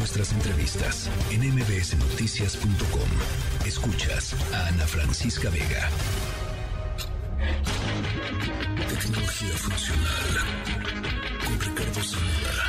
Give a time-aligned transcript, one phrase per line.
[0.00, 3.66] nuestras entrevistas en mbsnoticias.com.
[3.66, 5.90] Escuchas a Ana Francisca Vega.
[8.88, 10.26] Tecnología funcional
[11.44, 12.64] con Ricardo Zamora.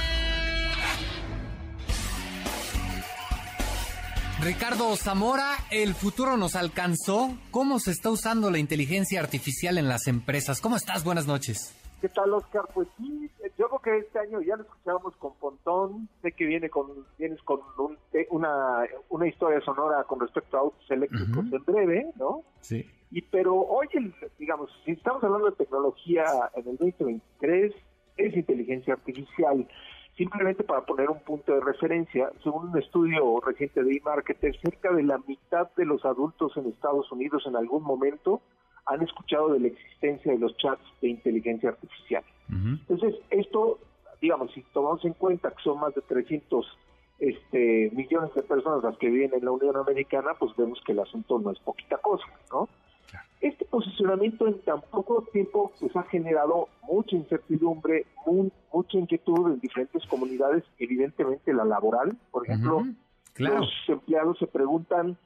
[4.41, 7.37] Ricardo Zamora, el futuro nos alcanzó.
[7.49, 10.59] ¿Cómo se está usando la inteligencia artificial en las empresas?
[10.59, 11.05] ¿Cómo estás?
[11.05, 11.73] Buenas noches.
[12.01, 12.63] ¿Qué tal, Oscar?
[12.73, 16.09] Pues sí, yo que este año ya lo escuchábamos con Pontón.
[16.21, 17.59] Sé que viene con, vienes con
[18.13, 22.43] eh, una, una historia sonora con respecto a autos eléctricos en breve, ¿no?
[22.61, 22.85] Sí.
[23.11, 23.87] Y pero hoy,
[24.39, 26.25] digamos, si estamos hablando de tecnología
[26.55, 27.73] en el 2023,
[28.17, 29.67] es inteligencia artificial.
[30.15, 35.03] Simplemente para poner un punto de referencia, según un estudio reciente de eMarketer, cerca de
[35.03, 38.41] la mitad de los adultos en Estados Unidos en algún momento
[38.85, 42.23] han escuchado de la existencia de los chats de inteligencia artificial.
[42.49, 43.79] Entonces, esto,
[44.21, 46.65] digamos, si tomamos en cuenta que son más de 300
[47.19, 50.99] este, millones de personas las que viven en la Unión Americana, pues vemos que el
[50.99, 52.67] asunto no es poquita cosa, ¿no?
[53.39, 58.05] Este posicionamiento en tan poco tiempo pues ha generado mucha incertidumbre,
[58.71, 62.85] mucha inquietud en diferentes comunidades, evidentemente la laboral, por ejemplo,
[63.37, 65.17] los empleados se preguntan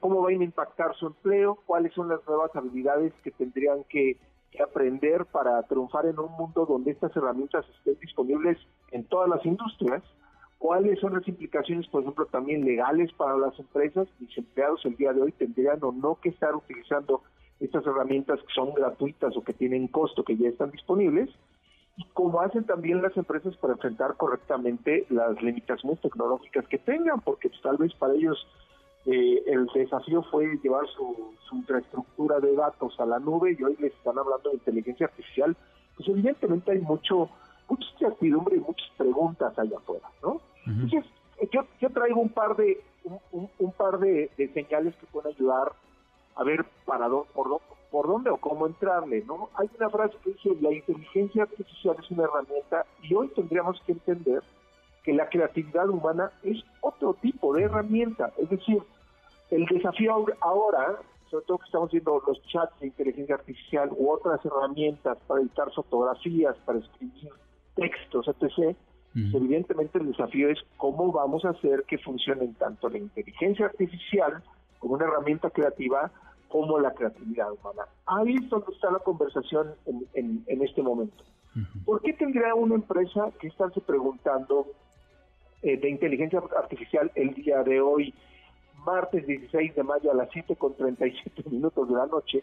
[0.00, 4.18] cómo van a impactar su empleo, cuáles son las nuevas habilidades que tendrían que,
[4.58, 8.56] aprender para triunfar en un mundo donde estas herramientas estén disponibles
[8.90, 10.02] en todas las industrias,
[10.56, 15.12] cuáles son las implicaciones, por ejemplo, también legales para las empresas, mis empleados el día
[15.12, 17.20] de hoy tendrían o no que estar utilizando
[17.60, 21.28] estas herramientas que son gratuitas o que tienen costo, que ya están disponibles,
[21.96, 27.48] y cómo hacen también las empresas para enfrentar correctamente las limitaciones tecnológicas que tengan, porque
[27.48, 28.38] pues, tal vez para ellos
[29.06, 33.92] eh, el desafío fue llevar su, infraestructura de datos a la nube y hoy les
[33.92, 35.56] están hablando de inteligencia artificial,
[35.96, 37.30] pues evidentemente hay mucho
[37.68, 40.40] mucha incertidumbre y muchas preguntas allá afuera, ¿no?
[40.66, 41.04] Entonces,
[41.52, 42.82] yo, yo traigo un par de
[43.30, 45.72] un, par de, señales que pueden ayudar
[46.34, 49.50] a ver para dónde, por, por dónde o cómo entrarle, ¿no?
[49.54, 53.92] Hay una frase que dice, la inteligencia artificial es una herramienta y hoy tendríamos que
[53.92, 54.42] entender
[55.04, 58.82] que la creatividad humana es otro tipo de herramienta, es decir,
[59.50, 60.98] el desafío ahora,
[61.30, 65.72] sobre todo que estamos viendo los chats de inteligencia artificial u otras herramientas para editar
[65.72, 67.30] fotografías, para escribir
[67.74, 68.76] textos, etc.,
[69.12, 74.42] pues evidentemente el desafío es cómo vamos a hacer que funcionen tanto la inteligencia artificial
[74.78, 76.10] como una herramienta creativa
[76.48, 77.88] como la creatividad humana.
[78.04, 79.74] Ahí es donde está la conversación
[80.12, 81.24] en, este momento.
[81.86, 84.66] ¿Por qué tendría una empresa que estarse preguntando
[85.62, 88.12] eh, de inteligencia artificial el día de hoy
[88.86, 92.42] martes 16 de mayo a las 7 con 37 minutos de la noche,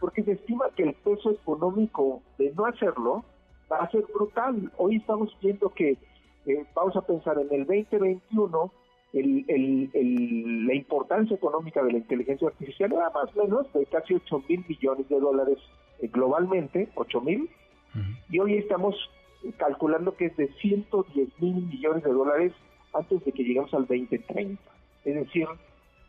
[0.00, 3.24] porque se estima que el peso económico de no hacerlo
[3.70, 4.72] va a ser brutal.
[4.78, 5.98] Hoy estamos viendo que,
[6.46, 8.72] eh, vamos a pensar en el 2021,
[9.12, 14.14] el, el, la importancia económica de la inteligencia artificial era más o menos de casi
[14.14, 15.58] 8 mil millones de dólares
[16.00, 17.50] eh, globalmente, 8 mil,
[18.30, 18.96] y hoy estamos
[19.58, 22.52] calculando que es de 110 mil millones de dólares
[22.94, 24.58] antes de que lleguemos al 2030.
[25.04, 25.46] Es decir,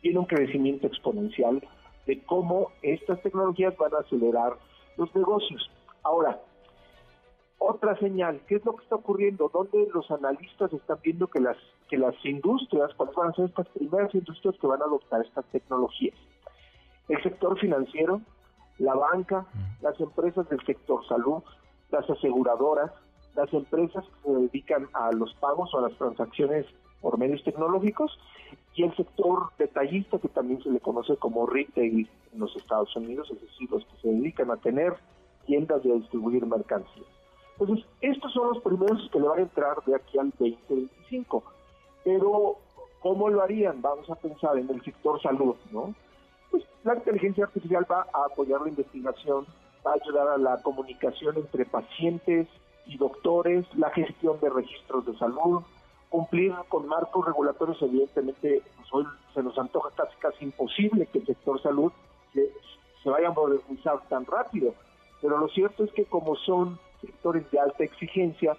[0.04, 1.66] tiene un crecimiento exponencial
[2.06, 4.58] de cómo estas tecnologías van a acelerar
[4.98, 5.72] los negocios.
[6.04, 6.42] Ahora,
[7.58, 9.50] otra señal, ¿qué es lo que está ocurriendo?
[9.52, 11.56] ¿Dónde los analistas están viendo que las
[11.90, 15.46] que las industrias, cuáles van a ser estas primeras industrias que van a adoptar estas
[15.46, 16.16] tecnologías?
[17.08, 18.22] El sector financiero,
[18.80, 19.46] la banca,
[19.82, 21.42] las empresas del sector salud,
[21.92, 22.92] las aseguradoras,
[23.36, 26.66] las empresas que se dedican a los pagos o a las transacciones
[27.04, 28.18] por medios tecnológicos
[28.76, 33.30] y el sector detallista que también se le conoce como retail en los Estados Unidos,
[33.30, 34.94] es decir, los que se dedican a tener
[35.46, 37.06] tiendas y distribuir mercancías.
[37.60, 41.44] Entonces, estos son los primeros que le van a entrar de aquí al 2025.
[42.06, 42.56] Pero,
[43.02, 43.82] ¿cómo lo harían?
[43.82, 45.94] Vamos a pensar en el sector salud, ¿no?
[46.50, 49.46] Pues la inteligencia artificial va a apoyar la investigación,
[49.86, 52.48] va a ayudar a la comunicación entre pacientes
[52.86, 55.64] y doctores, la gestión de registros de salud,
[56.14, 61.26] cumplir con marcos regulatorios, evidentemente, pues hoy se nos antoja casi, casi imposible que el
[61.26, 61.92] sector salud
[62.34, 64.76] se, vaya a modernizar tan rápido.
[65.24, 68.56] Pero lo cierto es que como son sectores de alta exigencia,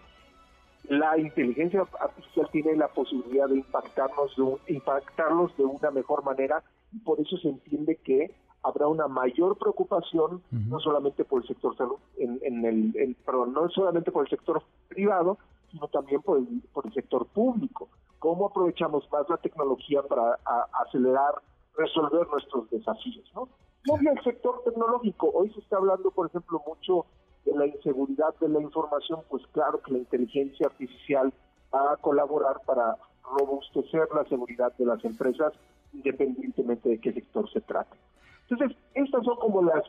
[0.89, 6.61] la inteligencia artificial tiene la posibilidad de impactarnos de, impactarlos de una mejor manera
[6.93, 8.35] y por eso se entiende que
[8.65, 13.69] habrá una mayor preocupación no solamente por el sector salud en, en el perdón no
[13.69, 15.39] solamente por el sector privado
[15.75, 17.89] sino también por el, por el sector público.
[18.21, 20.39] ¿Cómo aprovechamos más la tecnología para
[20.87, 21.35] acelerar,
[21.77, 23.29] resolver nuestros desafíos?
[23.35, 23.49] ¿no?
[23.85, 25.31] Y el sector tecnológico.
[25.35, 27.07] Hoy se está hablando, por ejemplo, mucho
[27.45, 31.33] de la inseguridad de la información, pues claro que la inteligencia artificial
[31.75, 32.97] va a colaborar para
[33.37, 35.53] robustecer la seguridad de las empresas
[35.93, 37.97] independientemente de qué sector se trate.
[38.49, 39.83] Entonces, estas son como las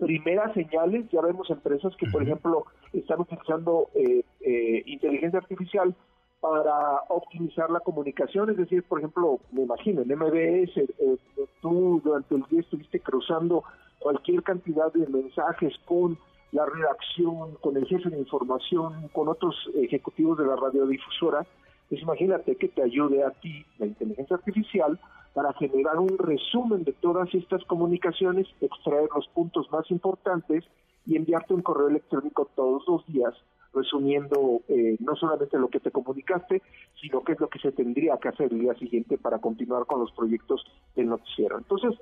[0.00, 1.08] primeras señales.
[1.10, 5.94] Ya vemos empresas que, por ejemplo, están utilizando eh, eh, inteligencia artificial
[6.40, 11.18] para optimizar la comunicación, es decir, por ejemplo, me imagino, en MBS, eh,
[11.60, 13.62] tú durante el día estuviste cruzando
[13.98, 16.16] cualquier cantidad de mensajes con
[16.52, 21.46] la redacción, con el jefe de información, con otros ejecutivos de la radiodifusora,
[21.90, 24.98] pues imagínate que te ayude a ti la inteligencia artificial
[25.34, 30.64] para generar un resumen de todas estas comunicaciones, extraer los puntos más importantes
[31.06, 33.34] y enviarte un correo electrónico todos los días
[33.72, 36.62] resumiendo eh, no solamente lo que te comunicaste,
[37.00, 40.00] sino qué es lo que se tendría que hacer el día siguiente para continuar con
[40.00, 40.64] los proyectos
[40.96, 41.58] del noticiero.
[41.58, 41.94] Entonces,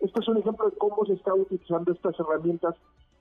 [0.00, 2.74] esto es un ejemplo de cómo se está utilizando estas herramientas,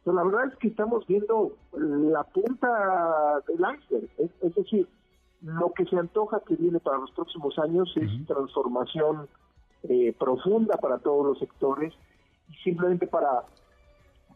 [0.04, 4.10] pero la verdad es que estamos viendo la punta del iceberg,
[4.42, 4.88] es, decir,
[5.42, 9.28] lo que se antoja que viene para los próximos años es transformación
[9.90, 11.94] eh, profunda para todos los sectores
[12.50, 13.44] y simplemente para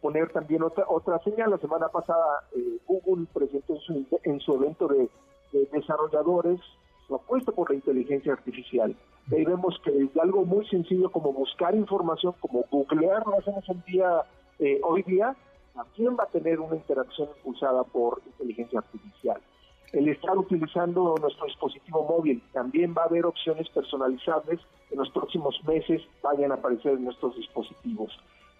[0.01, 1.51] poner también otra otra señal.
[1.51, 5.09] La semana pasada eh, Google presentó en su, en su evento de,
[5.71, 6.59] desarrolladores
[7.07, 8.95] su apuesta por la inteligencia artificial.
[9.31, 13.83] Ahí vemos que desde algo muy sencillo como buscar información como googlear lo hacemos un
[13.87, 14.23] día
[14.59, 15.35] eh, hoy día
[15.73, 19.41] también va a tener una interacción impulsada por inteligencia artificial
[19.93, 22.43] el estar utilizando nuestro dispositivo móvil.
[22.53, 24.59] También va a haber opciones personalizables
[24.91, 28.11] en los próximos meses vayan a aparecer en nuestros dispositivos.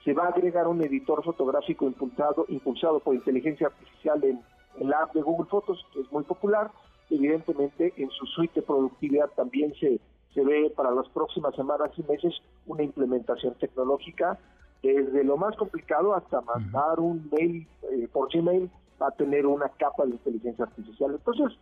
[0.03, 4.41] Se va a agregar un editor fotográfico impulsado, impulsado por inteligencia artificial en,
[4.79, 6.71] el app de Google Fotos, que es muy popular.
[7.09, 9.99] Evidentemente, en su suite de productividad también se,
[10.33, 12.33] se ve para las próximas semanas y meses
[12.67, 14.37] una implementación tecnológica
[14.81, 18.69] desde lo más complicado hasta mandar un mail eh, por Gmail
[19.01, 21.11] va a tener una capa de inteligencia artificial.
[21.11, 21.57] Entonces,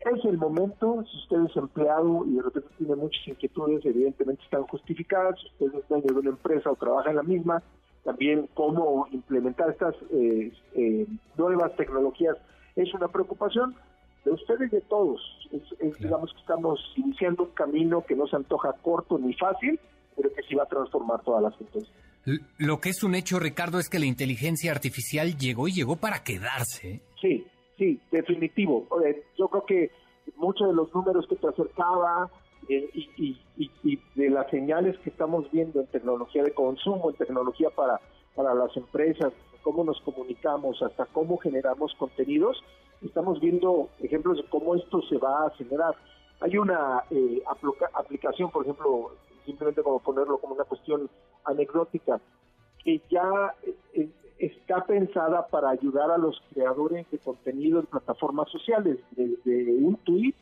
[0.00, 4.62] es el momento, si usted es empleado y de repente tiene muchas inquietudes, evidentemente están
[4.64, 7.62] justificadas, si usted es dueño de una empresa o trabaja en la misma,
[8.04, 11.06] también cómo implementar estas eh, eh,
[11.36, 12.36] nuevas tecnologías
[12.76, 13.74] es una preocupación
[14.24, 15.20] de ustedes y de todos.
[16.00, 19.80] Digamos que estamos iniciando un camino que no se antoja corto ni fácil,
[20.16, 21.90] pero que sí va a transformar todas las empresas.
[22.58, 26.22] Lo que es un hecho, Ricardo, es que la inteligencia artificial llegó y llegó para
[26.22, 27.00] quedarse.
[27.20, 27.46] Sí,
[27.78, 28.86] sí, definitivo.
[29.38, 29.90] Yo creo que
[30.36, 32.30] muchos de los números que te acercaba
[32.68, 33.38] eh, y,
[34.14, 38.00] de las señales que estamos viendo en tecnología de consumo, en tecnología para,
[38.34, 39.32] para las empresas,
[39.62, 42.62] cómo nos comunicamos, hasta cómo generamos contenidos,
[43.02, 45.94] estamos viendo ejemplos de cómo esto se va a generar.
[46.40, 47.42] Hay una eh,
[47.94, 49.12] aplicación, por ejemplo,
[49.48, 51.08] simplemente como ponerlo como una cuestión
[51.44, 52.20] anecdótica,
[52.84, 53.54] que ya
[53.94, 59.96] eh, está pensada para ayudar a los creadores de contenido en plataformas sociales, desde un
[60.04, 60.34] tweet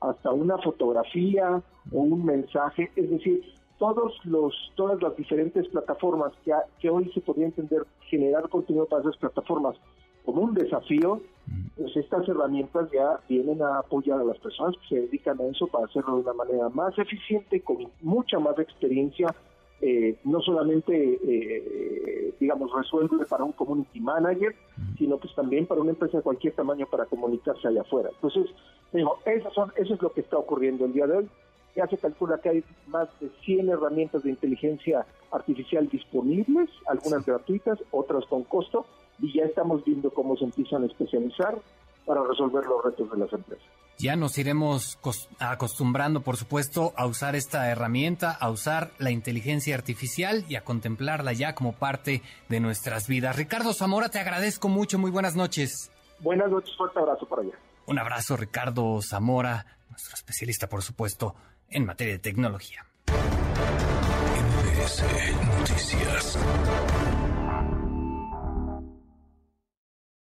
[0.00, 1.62] hasta una fotografía
[1.92, 3.44] o un mensaje, es decir,
[3.78, 9.02] todos los, todas las diferentes plataformas que, que hoy se podría entender generar contenido para
[9.02, 9.76] esas plataformas
[10.24, 11.20] como un desafío,
[11.76, 15.66] pues estas herramientas ya vienen a apoyar a las personas que se dedican a eso
[15.66, 19.34] para hacerlo de una manera más eficiente, con mucha más experiencia,
[19.80, 24.54] eh, no solamente, eh, digamos, resuelve para un community manager,
[24.98, 28.10] sino pues también para una empresa de cualquier tamaño para comunicarse allá afuera.
[28.14, 28.54] Entonces,
[28.92, 31.28] digo, esas son, eso es lo que está ocurriendo el día de hoy.
[31.76, 37.78] Ya se calcula que hay más de 100 herramientas de inteligencia artificial disponibles, algunas gratuitas,
[37.90, 38.86] otras con costo,
[39.18, 41.58] y ya estamos viendo cómo se empiezan a especializar
[42.06, 43.66] para resolver los retos de las empresas.
[43.98, 44.98] Ya nos iremos
[45.38, 51.34] acostumbrando, por supuesto, a usar esta herramienta, a usar la inteligencia artificial y a contemplarla
[51.34, 53.36] ya como parte de nuestras vidas.
[53.36, 54.98] Ricardo Zamora, te agradezco mucho.
[54.98, 55.92] Muy buenas noches.
[56.20, 57.52] Buenas noches, fuerte abrazo para allá.
[57.86, 61.34] Un abrazo, Ricardo Zamora, nuestro especialista, por supuesto,
[61.70, 62.84] en materia de tecnología.